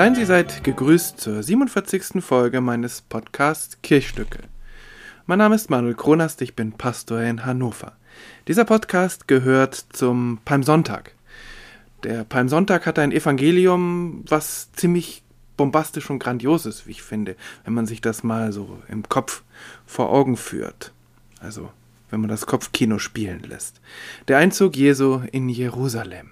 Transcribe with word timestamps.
Seien 0.00 0.14
Sie 0.14 0.24
seid 0.24 0.64
gegrüßt 0.64 1.20
zur 1.20 1.42
47. 1.42 2.24
Folge 2.24 2.62
meines 2.62 3.02
Podcasts 3.02 3.82
Kirchstücke. 3.82 4.38
Mein 5.26 5.36
Name 5.36 5.54
ist 5.54 5.68
Manuel 5.68 5.92
Kronast, 5.92 6.40
ich 6.40 6.56
bin 6.56 6.72
Pastor 6.72 7.20
in 7.20 7.44
Hannover. 7.44 7.92
Dieser 8.48 8.64
Podcast 8.64 9.28
gehört 9.28 9.74
zum 9.74 10.38
Palmsonntag. 10.46 11.14
Der 12.02 12.24
Palmsonntag 12.24 12.86
hat 12.86 12.98
ein 12.98 13.12
Evangelium, 13.12 14.24
was 14.26 14.72
ziemlich 14.72 15.22
bombastisch 15.58 16.08
und 16.08 16.18
grandios 16.18 16.64
ist, 16.64 16.86
wie 16.86 16.92
ich 16.92 17.02
finde, 17.02 17.36
wenn 17.64 17.74
man 17.74 17.84
sich 17.84 18.00
das 18.00 18.22
mal 18.22 18.52
so 18.52 18.78
im 18.88 19.06
Kopf 19.06 19.42
vor 19.84 20.08
Augen 20.08 20.38
führt. 20.38 20.94
Also 21.40 21.68
wenn 22.10 22.20
man 22.20 22.30
das 22.30 22.46
Kopfkino 22.46 22.98
spielen 22.98 23.42
lässt. 23.48 23.80
Der 24.28 24.38
Einzug 24.38 24.76
Jesu 24.76 25.22
in 25.32 25.48
Jerusalem. 25.48 26.30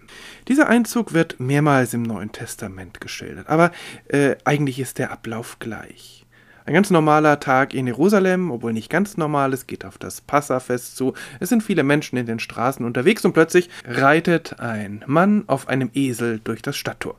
Dieser 0.48 0.68
Einzug 0.68 1.12
wird 1.12 1.40
mehrmals 1.40 1.94
im 1.94 2.02
Neuen 2.02 2.32
Testament 2.32 3.00
geschildert, 3.00 3.48
aber 3.48 3.72
äh, 4.08 4.36
eigentlich 4.44 4.80
ist 4.80 4.98
der 4.98 5.10
Ablauf 5.10 5.58
gleich. 5.58 6.26
Ein 6.68 6.74
ganz 6.74 6.90
normaler 6.90 7.40
Tag 7.40 7.72
in 7.72 7.86
Jerusalem, 7.86 8.50
obwohl 8.50 8.74
nicht 8.74 8.90
ganz 8.90 9.16
normal, 9.16 9.54
es 9.54 9.66
geht 9.66 9.86
auf 9.86 9.96
das 9.96 10.20
Passafest 10.20 10.98
zu. 10.98 11.14
Es 11.40 11.48
sind 11.48 11.62
viele 11.62 11.82
Menschen 11.82 12.18
in 12.18 12.26
den 12.26 12.40
Straßen 12.40 12.84
unterwegs 12.84 13.24
und 13.24 13.32
plötzlich 13.32 13.70
reitet 13.86 14.60
ein 14.60 15.02
Mann 15.06 15.44
auf 15.46 15.68
einem 15.68 15.88
Esel 15.94 16.40
durch 16.44 16.60
das 16.60 16.76
Stadttor. 16.76 17.16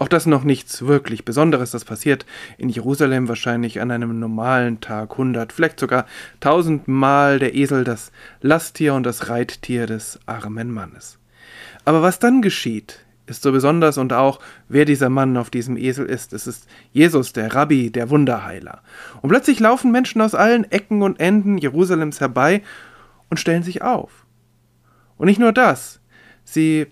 Auch 0.00 0.08
das 0.08 0.24
noch 0.24 0.44
nichts 0.44 0.80
wirklich 0.86 1.26
Besonderes, 1.26 1.72
das 1.72 1.84
passiert 1.84 2.24
in 2.56 2.70
Jerusalem 2.70 3.28
wahrscheinlich 3.28 3.82
an 3.82 3.90
einem 3.90 4.18
normalen 4.18 4.80
Tag 4.80 5.18
hundert, 5.18 5.52
vielleicht 5.52 5.78
sogar 5.78 6.06
tausendmal 6.40 7.38
der 7.38 7.54
Esel 7.54 7.84
das 7.84 8.10
Lasttier 8.40 8.94
und 8.94 9.02
das 9.02 9.28
Reittier 9.28 9.86
des 9.86 10.18
armen 10.24 10.70
Mannes. 10.70 11.18
Aber 11.84 12.00
was 12.00 12.18
dann 12.18 12.40
geschieht, 12.40 13.04
ist 13.26 13.42
so 13.42 13.52
besonders 13.52 13.98
und 13.98 14.14
auch, 14.14 14.40
wer 14.70 14.86
dieser 14.86 15.10
Mann 15.10 15.36
auf 15.36 15.50
diesem 15.50 15.76
Esel 15.76 16.06
ist. 16.06 16.32
Es 16.32 16.46
ist 16.46 16.66
Jesus, 16.92 17.34
der 17.34 17.54
Rabbi, 17.54 17.90
der 17.90 18.08
Wunderheiler. 18.08 18.80
Und 19.20 19.28
plötzlich 19.28 19.60
laufen 19.60 19.92
Menschen 19.92 20.22
aus 20.22 20.34
allen 20.34 20.64
Ecken 20.72 21.02
und 21.02 21.20
Enden 21.20 21.58
Jerusalems 21.58 22.20
herbei 22.20 22.62
und 23.28 23.38
stellen 23.38 23.64
sich 23.64 23.82
auf. 23.82 24.24
Und 25.18 25.26
nicht 25.26 25.40
nur 25.40 25.52
das, 25.52 26.00
sie 26.42 26.86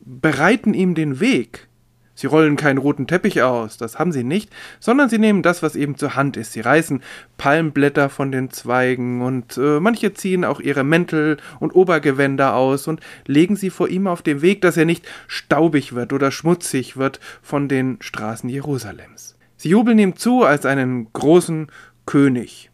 bereiten 0.00 0.72
ihm 0.72 0.94
den 0.94 1.20
Weg 1.20 1.68
Sie 2.14 2.26
rollen 2.28 2.56
keinen 2.56 2.78
roten 2.78 3.06
Teppich 3.06 3.42
aus, 3.42 3.76
das 3.76 3.98
haben 3.98 4.12
sie 4.12 4.22
nicht, 4.22 4.50
sondern 4.78 5.08
sie 5.08 5.18
nehmen 5.18 5.42
das, 5.42 5.62
was 5.62 5.74
eben 5.74 5.96
zur 5.96 6.14
Hand 6.14 6.36
ist. 6.36 6.52
Sie 6.52 6.60
reißen 6.60 7.02
Palmblätter 7.38 8.08
von 8.08 8.30
den 8.30 8.50
Zweigen 8.50 9.20
und 9.22 9.56
äh, 9.56 9.80
manche 9.80 10.14
ziehen 10.14 10.44
auch 10.44 10.60
ihre 10.60 10.84
Mäntel 10.84 11.38
und 11.58 11.74
Obergewänder 11.74 12.54
aus 12.54 12.86
und 12.86 13.00
legen 13.26 13.56
sie 13.56 13.70
vor 13.70 13.88
ihm 13.88 14.06
auf 14.06 14.22
dem 14.22 14.42
Weg, 14.42 14.60
dass 14.60 14.76
er 14.76 14.84
nicht 14.84 15.06
staubig 15.26 15.94
wird 15.94 16.12
oder 16.12 16.30
schmutzig 16.30 16.96
wird 16.96 17.18
von 17.42 17.68
den 17.68 17.98
Straßen 18.00 18.48
Jerusalems. 18.48 19.36
Sie 19.56 19.70
jubeln 19.70 19.98
ihm 19.98 20.16
zu 20.16 20.44
als 20.44 20.66
einen 20.66 21.12
großen 21.12 21.68
König. 22.06 22.70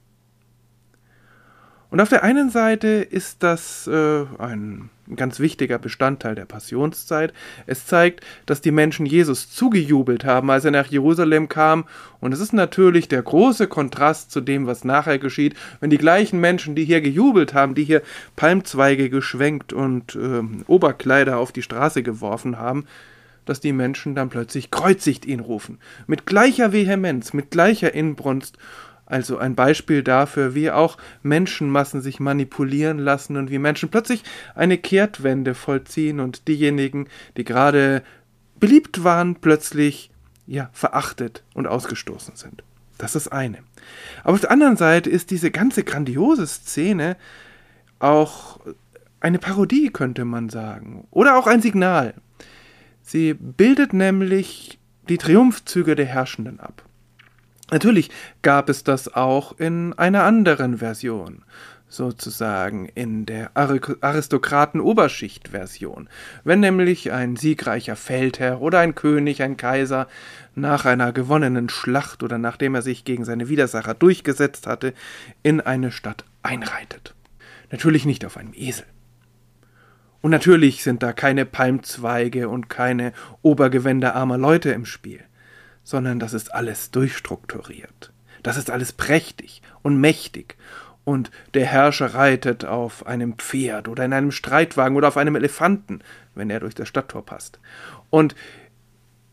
Und 1.90 2.00
auf 2.00 2.08
der 2.08 2.22
einen 2.22 2.50
Seite 2.50 2.88
ist 2.88 3.42
das 3.42 3.88
äh, 3.88 4.24
ein 4.38 4.90
ganz 5.16 5.40
wichtiger 5.40 5.78
Bestandteil 5.78 6.36
der 6.36 6.44
Passionszeit. 6.44 7.32
Es 7.66 7.86
zeigt, 7.86 8.24
dass 8.46 8.60
die 8.60 8.70
Menschen 8.70 9.06
Jesus 9.06 9.50
zugejubelt 9.50 10.24
haben, 10.24 10.50
als 10.50 10.64
er 10.64 10.70
nach 10.70 10.86
Jerusalem 10.86 11.48
kam. 11.48 11.84
Und 12.20 12.32
es 12.32 12.38
ist 12.38 12.52
natürlich 12.52 13.08
der 13.08 13.22
große 13.22 13.66
Kontrast 13.66 14.30
zu 14.30 14.40
dem, 14.40 14.68
was 14.68 14.84
nachher 14.84 15.18
geschieht, 15.18 15.56
wenn 15.80 15.90
die 15.90 15.98
gleichen 15.98 16.40
Menschen, 16.40 16.76
die 16.76 16.84
hier 16.84 17.00
gejubelt 17.00 17.54
haben, 17.54 17.74
die 17.74 17.84
hier 17.84 18.02
Palmzweige 18.36 19.10
geschwenkt 19.10 19.72
und 19.72 20.14
äh, 20.14 20.42
Oberkleider 20.68 21.38
auf 21.38 21.50
die 21.50 21.62
Straße 21.62 22.04
geworfen 22.04 22.56
haben, 22.56 22.86
dass 23.46 23.58
die 23.58 23.72
Menschen 23.72 24.14
dann 24.14 24.28
plötzlich 24.28 24.70
kreuzigt 24.70 25.26
ihn 25.26 25.40
rufen. 25.40 25.78
Mit 26.06 26.24
gleicher 26.24 26.72
Vehemenz, 26.72 27.32
mit 27.32 27.50
gleicher 27.50 27.92
Inbrunst 27.92 28.58
also 29.10 29.38
ein 29.38 29.56
Beispiel 29.56 30.02
dafür, 30.02 30.54
wie 30.54 30.70
auch 30.70 30.96
Menschenmassen 31.22 32.00
sich 32.00 32.20
manipulieren 32.20 32.98
lassen 32.98 33.36
und 33.36 33.50
wie 33.50 33.58
Menschen 33.58 33.88
plötzlich 33.88 34.22
eine 34.54 34.78
Kehrtwende 34.78 35.54
vollziehen 35.54 36.20
und 36.20 36.46
diejenigen, 36.46 37.08
die 37.36 37.44
gerade 37.44 38.02
beliebt 38.60 39.02
waren, 39.02 39.36
plötzlich 39.36 40.10
ja 40.46 40.70
verachtet 40.72 41.42
und 41.54 41.66
ausgestoßen 41.66 42.36
sind. 42.36 42.62
Das 42.98 43.16
ist 43.16 43.28
eine. 43.28 43.58
Aber 44.22 44.34
auf 44.34 44.40
der 44.40 44.50
anderen 44.50 44.76
Seite 44.76 45.10
ist 45.10 45.30
diese 45.30 45.50
ganze 45.50 45.82
grandiose 45.84 46.46
Szene 46.46 47.16
auch 47.98 48.60
eine 49.20 49.38
Parodie, 49.38 49.90
könnte 49.90 50.24
man 50.24 50.50
sagen. 50.50 51.06
Oder 51.10 51.36
auch 51.36 51.46
ein 51.46 51.62
Signal. 51.62 52.14
Sie 53.02 53.34
bildet 53.34 53.92
nämlich 53.92 54.78
die 55.08 55.18
Triumphzüge 55.18 55.96
der 55.96 56.06
Herrschenden 56.06 56.60
ab. 56.60 56.84
Natürlich 57.70 58.10
gab 58.42 58.68
es 58.68 58.84
das 58.84 59.14
auch 59.14 59.58
in 59.58 59.92
einer 59.92 60.24
anderen 60.24 60.78
Version, 60.78 61.44
sozusagen 61.88 62.86
in 62.86 63.26
der 63.26 63.52
Aristokraten-Oberschicht-Version. 63.54 66.08
Wenn 66.42 66.58
nämlich 66.60 67.12
ein 67.12 67.36
siegreicher 67.36 67.94
Feldherr 67.96 68.60
oder 68.60 68.80
ein 68.80 68.96
König, 68.96 69.42
ein 69.42 69.56
Kaiser 69.56 70.08
nach 70.54 70.84
einer 70.84 71.12
gewonnenen 71.12 71.68
Schlacht 71.68 72.24
oder 72.24 72.38
nachdem 72.38 72.74
er 72.74 72.82
sich 72.82 73.04
gegen 73.04 73.24
seine 73.24 73.48
Widersacher 73.48 73.94
durchgesetzt 73.94 74.66
hatte, 74.66 74.92
in 75.42 75.60
eine 75.60 75.92
Stadt 75.92 76.24
einreitet. 76.42 77.14
Natürlich 77.70 78.04
nicht 78.04 78.24
auf 78.24 78.36
einem 78.36 78.52
Esel. 78.54 78.86
Und 80.22 80.32
natürlich 80.32 80.82
sind 80.82 81.04
da 81.04 81.12
keine 81.12 81.46
Palmzweige 81.46 82.48
und 82.48 82.68
keine 82.68 83.12
Obergewänder 83.42 84.16
armer 84.16 84.38
Leute 84.38 84.70
im 84.70 84.86
Spiel 84.86 85.20
sondern 85.90 86.20
das 86.20 86.34
ist 86.34 86.54
alles 86.54 86.92
durchstrukturiert. 86.92 88.12
Das 88.44 88.56
ist 88.56 88.70
alles 88.70 88.92
prächtig 88.92 89.60
und 89.82 90.00
mächtig. 90.00 90.56
Und 91.04 91.32
der 91.54 91.66
Herrscher 91.66 92.14
reitet 92.14 92.64
auf 92.64 93.06
einem 93.06 93.34
Pferd 93.34 93.88
oder 93.88 94.04
in 94.04 94.12
einem 94.12 94.30
Streitwagen 94.30 94.96
oder 94.96 95.08
auf 95.08 95.16
einem 95.16 95.34
Elefanten, 95.34 96.00
wenn 96.36 96.48
er 96.48 96.60
durch 96.60 96.76
das 96.76 96.86
Stadttor 96.86 97.26
passt. 97.26 97.58
Und 98.08 98.36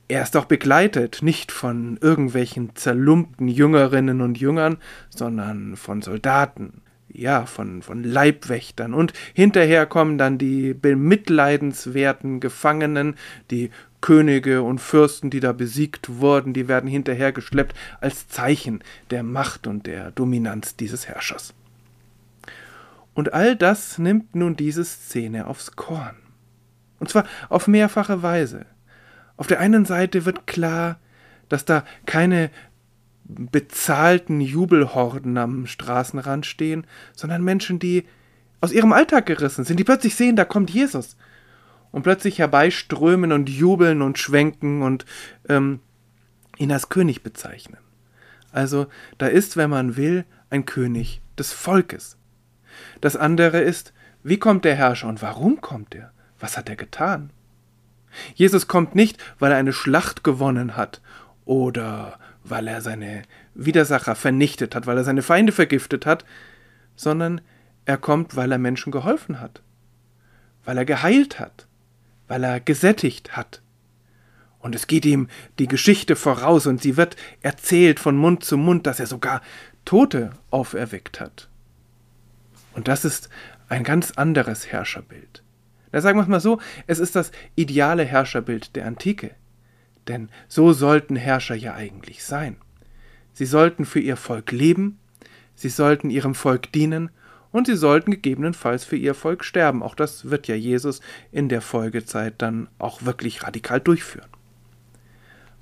er 0.08 0.24
ist 0.24 0.36
auch 0.36 0.46
begleitet 0.46 1.20
nicht 1.22 1.52
von 1.52 1.98
irgendwelchen 2.02 2.76
zerlumpten 2.76 3.50
Jüngerinnen 3.50 4.22
und 4.22 4.40
Jüngern, 4.40 4.78
sondern 5.10 5.76
von 5.76 6.02
Soldaten, 6.02 6.82
ja, 7.10 7.46
von, 7.46 7.82
von 7.82 8.04
Leibwächtern. 8.04 8.94
Und 8.94 9.14
hinterher 9.34 9.86
kommen 9.86 10.18
dann 10.18 10.38
die 10.38 10.74
bemitleidenswerten 10.74 12.40
Gefangenen, 12.40 13.16
die 13.52 13.72
Könige 14.02 14.62
und 14.62 14.80
Fürsten, 14.80 15.30
die 15.30 15.40
da 15.40 15.54
besiegt 15.54 16.20
wurden, 16.20 16.54
die 16.54 16.68
werden 16.68 16.90
hinterhergeschleppt 16.90 17.76
als 18.00 18.28
Zeichen 18.28 18.84
der 19.10 19.24
Macht 19.24 19.66
und 19.66 19.88
der 19.88 20.12
Dominanz 20.12 20.76
dieses 20.76 21.08
Herrschers. 21.08 21.54
Und 23.16 23.34
all 23.34 23.56
das 23.56 23.98
nimmt 23.98 24.36
nun 24.36 24.56
diese 24.56 24.86
Szene 24.86 25.48
aufs 25.48 25.76
Korn. 25.76 26.16
Und 27.00 27.10
zwar 27.10 27.26
auf 27.50 27.68
mehrfache 27.68 28.22
Weise. 28.22 28.66
Auf 29.38 29.48
der 29.48 29.60
einen 29.60 29.86
Seite 29.86 30.26
wird 30.26 30.46
klar, 30.46 31.00
dass 31.50 31.66
da 31.66 31.84
keine 32.06 32.52
bezahlten 33.28 34.42
Jubelhorden 34.42 35.38
am 35.38 35.68
Straßenrand 35.68 36.46
stehen, 36.46 36.88
sondern 37.14 37.44
Menschen, 37.44 37.80
die 37.80 38.06
aus 38.62 38.72
ihrem 38.72 38.94
Alltag 38.94 39.26
gerissen 39.26 39.66
sind, 39.66 39.80
die 39.80 39.84
plötzlich 39.84 40.16
sehen, 40.16 40.36
da 40.36 40.46
kommt 40.46 40.70
Jesus 40.70 41.18
und 41.92 42.04
plötzlich 42.04 42.40
herbeiströmen 42.40 43.32
und 43.32 43.50
jubeln 43.50 44.02
und 44.02 44.18
schwenken 44.18 44.82
und 44.82 45.06
ähm, 45.50 45.80
ihn 46.58 46.72
als 46.72 46.90
König 46.90 47.24
bezeichnen. 47.24 47.78
Also 48.52 48.88
da 49.18 49.28
ist, 49.28 49.58
wenn 49.58 49.70
man 49.70 49.98
will, 49.98 50.26
ein 50.50 50.66
König 50.66 51.22
des 51.38 51.54
Volkes. 51.54 52.18
Das 53.02 53.16
andere 53.16 53.60
ist, 53.60 53.94
wie 54.24 54.40
kommt 54.40 54.66
der 54.66 54.76
Herrscher 54.76 55.08
und 55.08 55.22
warum 55.22 55.62
kommt 55.62 55.94
er? 55.94 56.12
Was 56.40 56.58
hat 56.58 56.70
er 56.70 56.76
getan? 56.76 57.32
Jesus 58.34 58.68
kommt 58.68 58.96
nicht, 58.96 59.24
weil 59.38 59.52
er 59.52 59.58
eine 59.58 59.74
Schlacht 59.74 60.24
gewonnen 60.24 60.76
hat 60.76 61.02
oder 61.46 62.20
weil 62.50 62.68
er 62.68 62.82
seine 62.82 63.24
Widersacher 63.54 64.16
vernichtet 64.16 64.76
hat, 64.76 64.88
weil 64.88 64.98
er 64.98 65.04
seine 65.04 65.22
Feinde 65.22 65.52
vergiftet 65.52 66.06
hat, 66.06 66.26
sondern 66.96 67.42
er 67.86 67.98
kommt, 67.98 68.36
weil 68.36 68.52
er 68.52 68.58
Menschen 68.58 68.92
geholfen 68.92 69.40
hat, 69.40 69.62
weil 70.66 70.78
er 70.78 70.86
geheilt 70.86 71.40
hat, 71.40 71.68
weil 72.28 72.44
er 72.44 72.60
gesättigt 72.60 73.38
hat. 73.38 73.62
Und 74.60 74.76
es 74.76 74.88
geht 74.88 75.06
ihm 75.06 75.28
die 75.60 75.68
Geschichte 75.68 76.16
voraus 76.16 76.68
und 76.68 76.82
sie 76.82 76.98
wird 76.98 77.16
erzählt 77.42 78.00
von 78.00 78.18
Mund 78.18 78.44
zu 78.44 78.58
Mund, 78.58 78.88
dass 78.88 79.00
er 79.00 79.08
sogar 79.08 79.42
Tote 79.86 80.32
auferweckt 80.50 81.22
hat. 81.22 81.48
Und 82.74 82.88
das 82.88 83.06
ist 83.06 83.30
ein 83.70 83.84
ganz 83.84 84.12
anderes 84.12 84.72
Herrscherbild. 84.72 85.44
Da 85.92 86.02
sagen 86.02 86.18
wir 86.18 86.24
es 86.24 86.28
mal 86.28 86.42
so, 86.42 86.60
es 86.86 87.00
ist 87.00 87.16
das 87.16 87.32
ideale 87.56 88.04
Herrscherbild 88.04 88.76
der 88.76 88.86
Antike. 88.86 89.32
Denn 90.08 90.30
so 90.48 90.74
sollten 90.74 91.16
Herrscher 91.16 91.56
ja 91.56 91.74
eigentlich 91.74 92.24
sein. 92.24 92.58
Sie 93.34 93.46
sollten 93.46 93.86
für 93.86 94.00
ihr 94.00 94.18
Volk 94.18 94.52
leben, 94.52 94.98
sie 95.56 95.70
sollten 95.70 96.10
ihrem 96.10 96.34
Volk 96.34 96.72
dienen 96.72 97.10
und 97.52 97.68
sie 97.68 97.76
sollten 97.76 98.12
gegebenenfalls 98.12 98.84
für 98.84 98.96
ihr 98.96 99.14
Volk 99.14 99.44
sterben. 99.44 99.84
Auch 99.84 99.96
das 99.96 100.30
wird 100.30 100.48
ja 100.48 100.56
Jesus 100.56 101.02
in 101.32 101.50
der 101.50 101.62
Folgezeit 101.62 102.36
dann 102.40 102.68
auch 102.80 103.06
wirklich 103.06 103.44
radikal 103.44 103.80
durchführen. 103.80 104.30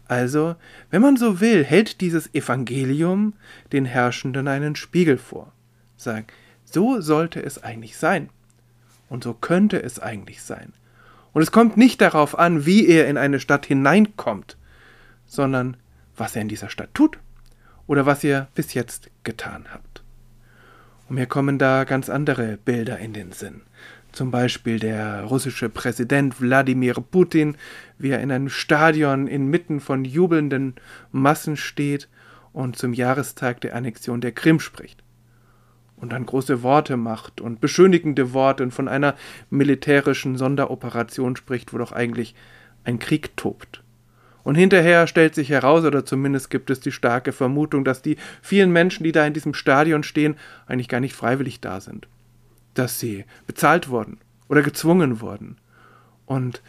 Also, 0.08 0.56
wenn 0.92 1.02
man 1.02 1.18
so 1.18 1.40
will, 1.42 1.64
hält 1.64 2.00
dieses 2.02 2.34
Evangelium 2.34 3.34
den 3.72 3.86
Herrschenden 3.86 4.48
einen 4.48 4.76
Spiegel 4.76 5.18
vor. 5.18 5.52
Sagt, 5.98 6.32
so 6.64 7.02
sollte 7.02 7.42
es 7.42 7.64
eigentlich 7.64 7.98
sein. 7.98 8.30
Und 9.10 9.24
so 9.24 9.34
könnte 9.34 9.82
es 9.82 10.00
eigentlich 10.00 10.44
sein. 10.44 10.74
Und 11.36 11.42
es 11.42 11.52
kommt 11.52 11.76
nicht 11.76 12.00
darauf 12.00 12.40
an, 12.40 12.66
wie 12.66 12.88
er 12.88 13.10
in 13.10 13.18
eine 13.18 13.42
Stadt 13.42 13.66
hineinkommt, 13.66 14.56
sondern 15.26 15.76
was 16.16 16.34
er 16.34 16.44
in 16.44 16.48
dieser 16.48 16.70
Stadt 16.70 16.94
tut 16.94 17.20
oder 17.88 18.06
was 18.06 18.24
ihr 18.24 18.48
bis 18.56 18.74
jetzt 18.74 19.10
getan 19.26 19.66
habt. 19.70 20.02
Und 21.10 21.16
mir 21.16 21.26
kommen 21.26 21.58
da 21.60 21.84
ganz 21.84 22.10
andere 22.10 22.58
Bilder 22.64 23.00
in 23.00 23.12
den 23.12 23.34
Sinn. 23.34 23.64
Zum 24.14 24.32
Beispiel 24.32 24.80
der 24.80 25.24
russische 25.26 25.68
Präsident 25.68 26.40
Wladimir 26.40 26.94
Putin, 26.94 27.58
wie 27.98 28.12
er 28.12 28.22
in 28.22 28.32
einem 28.32 28.48
Stadion 28.48 29.28
inmitten 29.28 29.82
von 29.82 30.06
jubelnden 30.06 30.76
Massen 31.12 31.58
steht 31.58 32.08
und 32.54 32.78
zum 32.78 32.94
Jahrestag 32.94 33.60
der 33.60 33.76
Annexion 33.76 34.22
der 34.22 34.32
Krim 34.32 34.62
spricht. 34.62 35.04
Und 35.98 36.12
dann 36.12 36.26
große 36.26 36.62
Worte 36.62 36.98
macht 36.98 37.42
und 37.42 37.62
beschönigende 37.62 38.34
Worte 38.34 38.64
und 38.64 38.72
von 38.72 38.88
einer 38.88 39.16
militärischen 39.50 40.38
Sonderoperation 40.38 41.36
spricht, 41.36 41.74
wo 41.74 41.78
doch 41.78 41.92
eigentlich 41.92 42.36
ein 42.84 43.00
Krieg 43.00 43.38
tobt. 43.38 43.82
Und 44.44 44.56
hinterher 44.56 45.08
stellt 45.08 45.34
sich 45.34 45.50
heraus, 45.50 45.86
oder 45.86 46.06
zumindest 46.06 46.50
gibt 46.50 46.70
es 46.70 46.80
die 46.80 46.92
starke 46.92 47.32
Vermutung, 47.32 47.84
dass 47.84 48.02
die 48.02 48.18
vielen 48.42 48.72
Menschen, 48.72 49.04
die 49.04 49.12
da 49.12 49.26
in 49.26 49.34
diesem 49.34 49.54
Stadion 49.54 50.04
stehen, 50.04 50.36
eigentlich 50.68 50.90
gar 50.90 51.00
nicht 51.00 51.16
freiwillig 51.16 51.62
da 51.62 51.80
sind 51.82 52.08
dass 52.76 53.00
sie 53.00 53.26
bezahlt 53.48 53.90
wurden 53.90 54.20
oder 54.48 54.62
gezwungen 54.62 55.22
wurden. 55.22 55.58
Und 56.28 56.62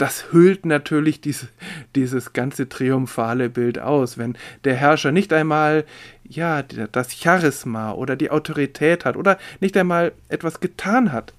das 0.00 0.32
hüllt 0.32 0.64
natürlich 0.64 1.20
diese, 1.20 1.48
dieses 1.94 2.32
ganze 2.32 2.70
triumphale 2.70 3.50
Bild 3.50 3.78
aus, 3.78 4.16
wenn 4.16 4.36
der 4.64 4.74
Herrscher 4.74 5.12
nicht 5.12 5.30
einmal 5.32 5.84
ja 6.24 6.62
das 6.62 7.12
Charisma 7.12 7.92
oder 7.92 8.16
die 8.16 8.30
Autorität 8.30 9.04
hat 9.04 9.16
oder 9.16 9.36
nicht 9.60 9.76
einmal 9.76 10.12
etwas 10.30 10.60
getan 10.60 11.12
hat, 11.12 11.34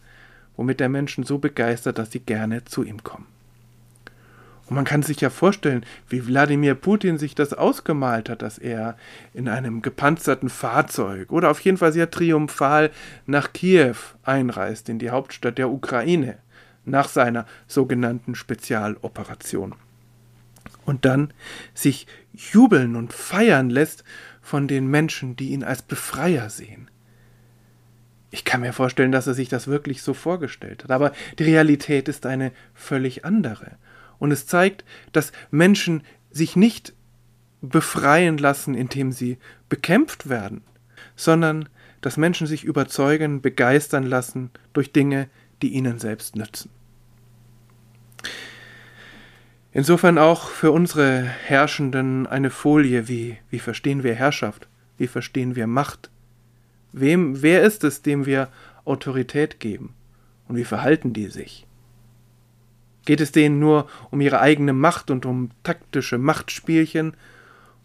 womit 0.57 0.79
der 0.79 0.89
Menschen 0.89 1.23
so 1.23 1.39
begeistert, 1.39 1.97
dass 1.97 2.11
sie 2.11 2.19
gerne 2.19 2.63
zu 2.65 2.83
ihm 2.83 3.03
kommen. 3.03 3.25
Und 4.67 4.75
man 4.75 4.85
kann 4.85 5.01
sich 5.01 5.19
ja 5.19 5.31
vorstellen, 5.31 5.83
wie 6.07 6.27
Wladimir 6.27 6.75
Putin 6.75 7.17
sich 7.17 7.33
das 7.33 7.53
ausgemalt 7.53 8.29
hat, 8.29 8.43
dass 8.43 8.59
er 8.59 8.95
in 9.33 9.49
einem 9.49 9.81
gepanzerten 9.81 10.49
Fahrzeug 10.49 11.31
oder 11.31 11.49
auf 11.49 11.59
jeden 11.61 11.77
Fall 11.77 11.91
sehr 11.91 12.11
triumphal 12.11 12.91
nach 13.25 13.53
Kiew 13.53 13.95
einreist, 14.23 14.87
in 14.87 14.99
die 14.99 15.09
Hauptstadt 15.09 15.57
der 15.57 15.71
Ukraine, 15.71 16.37
nach 16.85 17.09
seiner 17.09 17.45
sogenannten 17.67 18.35
Spezialoperation. 18.35 19.75
Und 20.85 21.05
dann 21.05 21.33
sich 21.73 22.07
jubeln 22.33 22.95
und 22.95 23.13
feiern 23.13 23.69
lässt 23.69 24.03
von 24.41 24.67
den 24.67 24.87
Menschen, 24.87 25.35
die 25.35 25.49
ihn 25.49 25.63
als 25.63 25.81
Befreier 25.81 26.49
sehen. 26.49 26.89
Ich 28.31 28.45
kann 28.45 28.61
mir 28.61 28.73
vorstellen, 28.73 29.11
dass 29.11 29.27
er 29.27 29.33
sich 29.33 29.49
das 29.49 29.67
wirklich 29.67 30.01
so 30.01 30.13
vorgestellt 30.13 30.83
hat, 30.83 30.91
aber 30.91 31.11
die 31.37 31.43
Realität 31.43 32.07
ist 32.07 32.25
eine 32.25 32.51
völlig 32.73 33.25
andere. 33.25 33.77
Und 34.19 34.31
es 34.31 34.47
zeigt, 34.47 34.85
dass 35.11 35.33
Menschen 35.51 36.03
sich 36.31 36.55
nicht 36.55 36.93
befreien 37.61 38.37
lassen, 38.37 38.73
indem 38.73 39.11
sie 39.11 39.37
bekämpft 39.69 40.29
werden, 40.29 40.61
sondern 41.15 41.69
dass 42.01 42.17
Menschen 42.17 42.47
sich 42.47 42.63
überzeugen, 42.63 43.41
begeistern 43.41 44.05
lassen 44.05 44.49
durch 44.73 44.91
Dinge, 44.91 45.29
die 45.61 45.69
ihnen 45.69 45.99
selbst 45.99 46.35
nützen. 46.35 46.69
Insofern 49.73 50.17
auch 50.17 50.49
für 50.49 50.71
unsere 50.71 51.21
Herrschenden 51.21 52.27
eine 52.27 52.49
Folie, 52.49 53.07
wie, 53.07 53.37
wie 53.49 53.59
verstehen 53.59 54.03
wir 54.03 54.15
Herrschaft, 54.15 54.67
wie 54.97 55.07
verstehen 55.07 55.55
wir 55.55 55.65
Macht, 55.65 56.09
wem, 56.91 57.41
wer 57.41 57.63
ist 57.63 57.83
es, 57.83 58.01
dem 58.01 58.25
wir 58.25 58.49
Autorität 58.83 59.59
geben 59.59 59.93
und 60.47 60.57
wie 60.57 60.65
verhalten 60.65 61.13
die 61.13 61.27
sich? 61.27 61.65
Geht 63.05 63.21
es 63.21 63.31
denen 63.31 63.59
nur 63.59 63.87
um 64.11 64.21
ihre 64.21 64.41
eigene 64.41 64.73
Macht 64.73 65.09
und 65.09 65.25
um 65.25 65.49
taktische 65.63 66.17
Machtspielchen? 66.17 67.15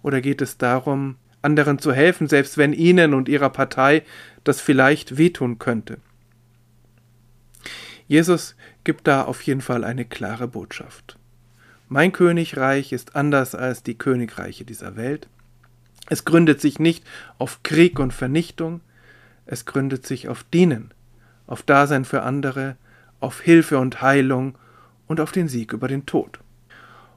Oder 0.02 0.20
geht 0.20 0.42
es 0.42 0.58
darum, 0.58 1.16
anderen 1.40 1.78
zu 1.78 1.92
helfen, 1.92 2.28
selbst 2.28 2.58
wenn 2.58 2.72
ihnen 2.72 3.14
und 3.14 3.28
ihrer 3.28 3.50
Partei 3.50 4.02
das 4.44 4.60
vielleicht 4.60 5.16
wehtun 5.16 5.58
könnte? 5.58 5.98
Jesus 8.08 8.54
gibt 8.84 9.06
da 9.06 9.24
auf 9.24 9.42
jeden 9.42 9.60
Fall 9.60 9.84
eine 9.84 10.04
klare 10.04 10.46
Botschaft. 10.46 11.18
Mein 11.88 12.12
Königreich 12.12 12.92
ist 12.92 13.16
anders 13.16 13.54
als 13.54 13.82
die 13.82 13.96
Königreiche 13.96 14.64
dieser 14.64 14.96
Welt. 14.96 15.28
Es 16.08 16.24
gründet 16.24 16.60
sich 16.60 16.78
nicht 16.78 17.04
auf 17.38 17.62
Krieg 17.62 17.98
und 17.98 18.12
Vernichtung, 18.12 18.80
es 19.44 19.64
gründet 19.64 20.06
sich 20.06 20.28
auf 20.28 20.44
Dienen, 20.44 20.92
auf 21.46 21.62
Dasein 21.62 22.04
für 22.04 22.22
andere, 22.22 22.76
auf 23.20 23.40
Hilfe 23.40 23.78
und 23.78 24.02
Heilung 24.02 24.56
und 25.06 25.20
auf 25.20 25.32
den 25.32 25.48
Sieg 25.48 25.72
über 25.72 25.88
den 25.88 26.06
Tod. 26.06 26.40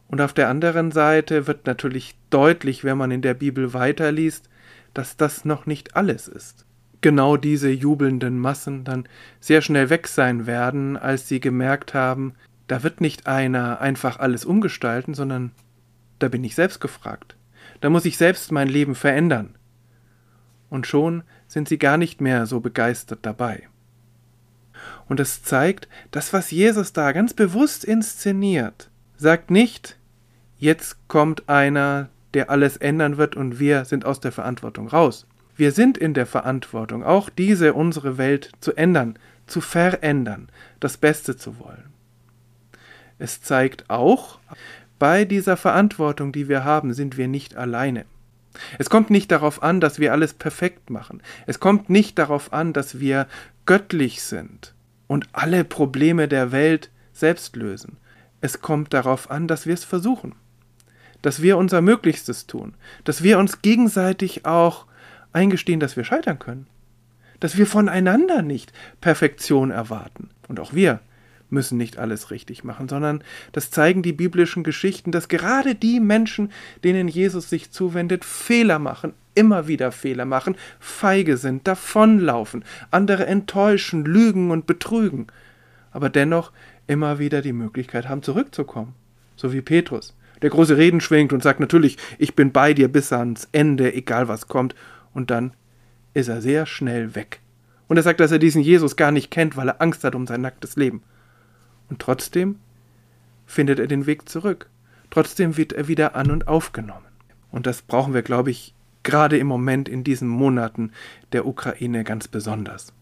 Und 0.07 0.21
auf 0.21 0.33
der 0.33 0.49
anderen 0.49 0.91
Seite 0.91 1.45
wird 1.45 1.67
natürlich 1.67 2.15
deutlich, 2.31 2.83
wenn 2.83 2.97
man 2.97 3.11
in 3.11 3.21
der 3.21 3.35
Bibel 3.35 3.73
weiterliest, 3.73 4.49
dass 4.93 5.17
das 5.17 5.45
noch 5.45 5.67
nicht 5.67 5.95
alles 5.95 6.27
ist. 6.27 6.65
Genau 7.01 7.37
diese 7.37 7.69
jubelnden 7.69 8.39
Massen 8.39 8.83
dann 8.83 9.07
sehr 9.39 9.61
schnell 9.61 9.89
weg 9.89 10.07
sein 10.07 10.45
werden, 10.45 10.97
als 10.97 11.27
sie 11.27 11.39
gemerkt 11.39 11.93
haben, 11.93 12.33
da 12.67 12.83
wird 12.83 13.01
nicht 13.01 13.25
einer 13.25 13.81
einfach 13.81 14.19
alles 14.19 14.45
umgestalten, 14.45 15.13
sondern 15.13 15.51
da 16.19 16.27
bin 16.27 16.43
ich 16.43 16.55
selbst 16.55 16.79
gefragt. 16.79 17.35
Da 17.81 17.89
muss 17.89 18.05
ich 18.05 18.17
selbst 18.17 18.51
mein 18.51 18.67
Leben 18.67 18.95
verändern. 18.95 19.55
Und 20.69 20.85
schon 20.85 21.23
sind 21.47 21.67
sie 21.67 21.79
gar 21.79 21.97
nicht 21.97 22.21
mehr 22.21 22.45
so 22.45 22.59
begeistert 22.59 23.19
dabei. 23.23 23.67
Und 25.07 25.19
es 25.19 25.41
zeigt, 25.41 25.87
das, 26.11 26.31
was 26.33 26.51
Jesus 26.51 26.93
da 26.93 27.11
ganz 27.11 27.33
bewusst 27.33 27.83
inszeniert, 27.83 28.89
sagt 29.17 29.49
nicht, 29.49 29.97
jetzt 30.57 31.07
kommt 31.07 31.49
einer, 31.49 32.09
der 32.35 32.51
alles 32.51 32.77
ändern 32.77 33.17
wird 33.17 33.35
und 33.35 33.59
wir 33.59 33.85
sind 33.85 34.05
aus 34.05 34.19
der 34.19 34.31
Verantwortung 34.31 34.87
raus. 34.87 35.25
Wir 35.59 35.73
sind 35.73 35.97
in 35.97 36.13
der 36.13 36.25
Verantwortung, 36.25 37.03
auch 37.03 37.29
diese 37.29 37.73
unsere 37.73 38.17
Welt 38.17 38.53
zu 38.61 38.77
ändern, 38.77 39.19
zu 39.45 39.59
verändern, 39.59 40.47
das 40.79 40.95
Beste 40.95 41.35
zu 41.35 41.59
wollen. 41.59 41.91
Es 43.17 43.41
zeigt 43.41 43.89
auch, 43.89 44.39
bei 44.99 45.25
dieser 45.25 45.57
Verantwortung, 45.57 46.31
die 46.31 46.47
wir 46.47 46.63
haben, 46.63 46.93
sind 46.93 47.17
wir 47.17 47.27
nicht 47.27 47.57
alleine. 47.57 48.05
Es 48.77 48.89
kommt 48.89 49.09
nicht 49.09 49.31
darauf 49.31 49.61
an, 49.61 49.81
dass 49.81 49.99
wir 49.99 50.13
alles 50.13 50.33
perfekt 50.33 50.89
machen. 50.89 51.21
Es 51.45 51.59
kommt 51.59 51.89
nicht 51.89 52.17
darauf 52.17 52.53
an, 52.53 52.71
dass 52.71 53.01
wir 53.01 53.27
göttlich 53.65 54.23
sind 54.23 54.73
und 55.07 55.27
alle 55.33 55.65
Probleme 55.65 56.29
der 56.29 56.53
Welt 56.53 56.89
selbst 57.11 57.57
lösen. 57.57 57.97
Es 58.39 58.61
kommt 58.61 58.93
darauf 58.93 59.29
an, 59.29 59.49
dass 59.49 59.65
wir 59.65 59.73
es 59.73 59.83
versuchen, 59.83 60.35
dass 61.21 61.41
wir 61.41 61.57
unser 61.57 61.81
Möglichstes 61.81 62.47
tun, 62.47 62.75
dass 63.03 63.23
wir 63.23 63.39
uns 63.39 63.61
gegenseitig 63.61 64.45
auch 64.45 64.85
eingestehen, 65.33 65.79
dass 65.79 65.95
wir 65.95 66.03
scheitern 66.03 66.39
können, 66.39 66.67
dass 67.39 67.57
wir 67.57 67.65
voneinander 67.65 68.41
nicht 68.41 68.73
Perfektion 69.01 69.71
erwarten. 69.71 70.29
Und 70.47 70.59
auch 70.59 70.73
wir 70.73 70.99
müssen 71.49 71.77
nicht 71.77 71.97
alles 71.97 72.31
richtig 72.31 72.63
machen, 72.63 72.87
sondern 72.87 73.23
das 73.51 73.71
zeigen 73.71 74.03
die 74.03 74.13
biblischen 74.13 74.63
Geschichten, 74.63 75.11
dass 75.11 75.27
gerade 75.27 75.75
die 75.75 75.99
Menschen, 75.99 76.51
denen 76.83 77.07
Jesus 77.07 77.49
sich 77.49 77.71
zuwendet, 77.71 78.25
Fehler 78.25 78.79
machen, 78.79 79.13
immer 79.35 79.67
wieder 79.67 79.91
Fehler 79.91 80.25
machen, 80.25 80.55
feige 80.79 81.37
sind, 81.37 81.67
davonlaufen, 81.67 82.63
andere 82.91 83.25
enttäuschen, 83.25 84.05
lügen 84.05 84.51
und 84.51 84.67
betrügen, 84.67 85.27
aber 85.91 86.09
dennoch 86.09 86.51
immer 86.87 87.19
wieder 87.19 87.41
die 87.41 87.53
Möglichkeit 87.53 88.09
haben, 88.09 88.23
zurückzukommen. 88.23 88.93
So 89.35 89.53
wie 89.53 89.61
Petrus, 89.61 90.15
der 90.41 90.49
große 90.49 90.77
Reden 90.77 91.01
schwingt 91.01 91.33
und 91.33 91.43
sagt 91.43 91.59
natürlich, 91.59 91.97
ich 92.17 92.35
bin 92.35 92.51
bei 92.51 92.73
dir 92.73 92.89
bis 92.89 93.13
ans 93.13 93.47
Ende, 93.51 93.93
egal 93.93 94.27
was 94.27 94.47
kommt, 94.47 94.75
und 95.13 95.31
dann 95.31 95.53
ist 96.13 96.27
er 96.27 96.41
sehr 96.41 96.65
schnell 96.65 97.15
weg. 97.15 97.41
Und 97.87 97.97
er 97.97 98.03
sagt, 98.03 98.19
dass 98.19 98.31
er 98.31 98.39
diesen 98.39 98.61
Jesus 98.61 98.95
gar 98.95 99.11
nicht 99.11 99.31
kennt, 99.31 99.57
weil 99.57 99.69
er 99.69 99.81
Angst 99.81 100.03
hat 100.03 100.15
um 100.15 100.27
sein 100.27 100.41
nacktes 100.41 100.75
Leben. 100.75 101.01
Und 101.89 101.99
trotzdem 101.99 102.59
findet 103.45 103.79
er 103.79 103.87
den 103.87 104.05
Weg 104.05 104.29
zurück. 104.29 104.69
Trotzdem 105.09 105.57
wird 105.57 105.73
er 105.73 105.87
wieder 105.87 106.15
an 106.15 106.29
und 106.29 106.47
aufgenommen. 106.47 107.07
Und 107.51 107.65
das 107.65 107.81
brauchen 107.81 108.13
wir, 108.13 108.21
glaube 108.21 108.51
ich, 108.51 108.75
gerade 109.01 109.37
im 109.37 109.47
Moment 109.47 109.89
in 109.89 110.03
diesen 110.03 110.27
Monaten 110.27 110.91
der 111.31 111.47
Ukraine 111.47 112.03
ganz 112.03 112.27
besonders. 112.27 112.93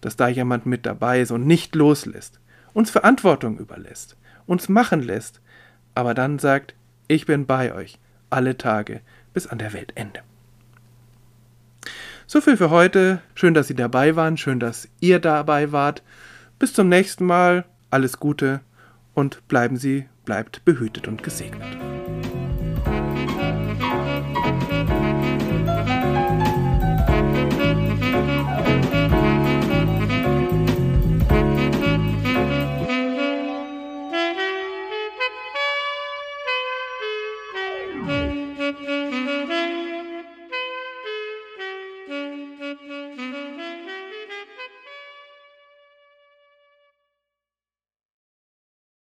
Dass 0.00 0.16
da 0.16 0.28
jemand 0.28 0.64
mit 0.64 0.86
dabei 0.86 1.20
ist 1.20 1.30
und 1.30 1.46
nicht 1.46 1.74
loslässt, 1.74 2.40
uns 2.72 2.90
Verantwortung 2.90 3.58
überlässt, 3.58 4.16
uns 4.46 4.70
machen 4.70 5.02
lässt, 5.02 5.42
aber 5.94 6.14
dann 6.14 6.38
sagt, 6.38 6.74
ich 7.06 7.26
bin 7.26 7.44
bei 7.44 7.74
euch 7.74 7.98
alle 8.30 8.56
Tage 8.56 9.02
bis 9.34 9.46
an 9.46 9.58
der 9.58 9.74
Weltende. 9.74 10.20
So 12.32 12.40
viel 12.40 12.56
für 12.56 12.70
heute. 12.70 13.20
Schön, 13.34 13.52
dass 13.52 13.66
Sie 13.66 13.74
dabei 13.74 14.16
waren. 14.16 14.38
Schön, 14.38 14.58
dass 14.58 14.88
ihr 15.00 15.18
dabei 15.18 15.70
wart. 15.70 16.02
Bis 16.58 16.72
zum 16.72 16.88
nächsten 16.88 17.26
Mal 17.26 17.66
alles 17.90 18.20
Gute 18.20 18.62
und 19.12 19.46
bleiben 19.48 19.76
Sie, 19.76 20.08
bleibt 20.24 20.64
behütet 20.64 21.08
und 21.08 21.22
gesegnet. 21.22 21.76